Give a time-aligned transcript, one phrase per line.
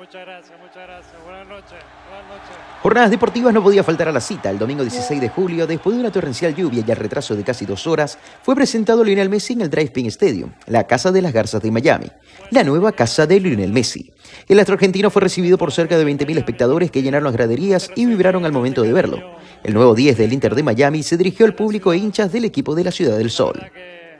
[0.00, 1.12] Muchas gracias, muchas gracias.
[1.22, 2.56] Buenas noches, buenas noches.
[2.82, 4.48] Jornadas deportivas no podía faltar a la cita.
[4.48, 7.66] El domingo 16 de julio, después de una torrencial lluvia y el retraso de casi
[7.66, 11.60] dos horas, fue presentado Lionel Messi en el Drive-In Stadium, la casa de las garzas
[11.60, 12.06] de Miami,
[12.50, 14.10] la nueva casa de Lionel Messi.
[14.48, 18.06] El astro argentino fue recibido por cerca de 20.000 espectadores que llenaron las graderías y
[18.06, 19.36] vibraron al momento de verlo.
[19.62, 22.74] El nuevo 10 del Inter de Miami se dirigió al público e hinchas del equipo
[22.74, 23.70] de la Ciudad del Sol.
[23.74, 24.18] Que,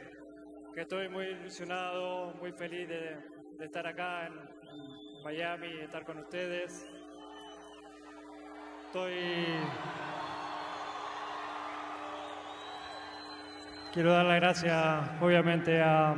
[0.74, 3.16] que estoy muy ilusionado, muy feliz de,
[3.58, 4.60] de estar acá en
[5.24, 6.86] Miami, estar con ustedes.
[8.86, 9.12] Estoy.
[13.92, 16.14] Quiero dar las gracias, obviamente, a,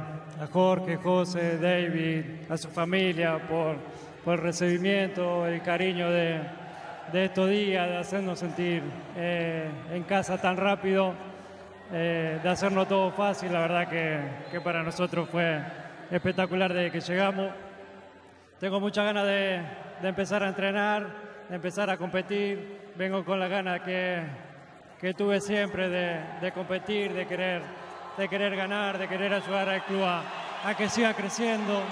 [0.53, 3.77] Jorge, José, David, a su familia por,
[4.25, 6.41] por el recibimiento, el cariño de,
[7.13, 8.83] de estos días, de hacernos sentir
[9.17, 11.15] eh, en casa tan rápido,
[11.93, 13.53] eh, de hacernos todo fácil.
[13.53, 14.21] La verdad que,
[14.53, 15.61] que para nosotros fue
[16.11, 17.51] espectacular desde que llegamos.
[18.63, 19.61] Tengo muchas ganas de,
[20.05, 22.93] empezar a entrenar, de empezar a competir.
[22.95, 27.61] Vengo con la ganas que, tuve siempre de, competir, de querer,
[28.17, 31.83] de querer ganar, de querer ayudar al club a, que siga creciendo.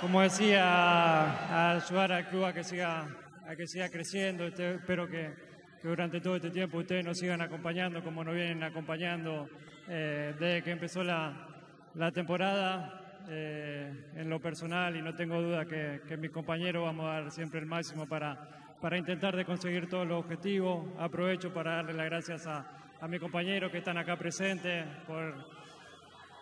[0.00, 3.06] Como decía, ayudar al club a que siga,
[3.46, 4.46] a que siga creciendo.
[4.46, 5.49] Este, espero que,
[5.80, 9.48] que durante todo este tiempo ustedes nos sigan acompañando como nos vienen acompañando
[9.88, 11.48] eh, desde que empezó la,
[11.94, 12.96] la temporada.
[13.28, 17.60] Eh, en lo personal y no tengo duda que, mis compañeros vamos a dar siempre
[17.60, 20.88] el máximo para, para intentar de conseguir todos los objetivos.
[20.98, 22.66] Aprovecho para darle las gracias a,
[23.00, 25.34] a mis compañeros que están acá presentes por,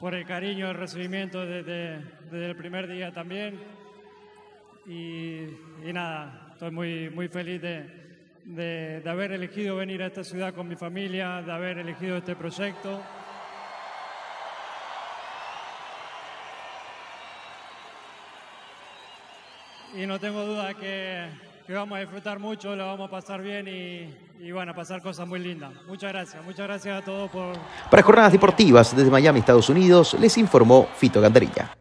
[0.00, 1.98] por el cariño, el recibimiento desde,
[2.30, 3.58] desde el primer día también.
[4.86, 5.42] Y,
[5.84, 8.07] y nada, estoy muy, muy feliz de,
[8.48, 13.00] de, haber elegido venir a esta ciudad con mi familia, de haber elegido este proyecto.
[19.94, 21.28] y no tengo duda que,
[21.66, 25.02] que, vamos a disfrutar mucho, lo vamos a pasar bien y, y van a pasar
[25.02, 25.72] cosas muy lindas.
[25.88, 27.56] Muchas gracias, muchas gracias a todos por...
[27.90, 31.72] Para Jornadas Deportivas desde Miami, Estados Unidos, les informó Fito Gandarilla.